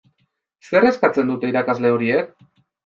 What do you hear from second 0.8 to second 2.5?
eskatzen dute irakasle horiek?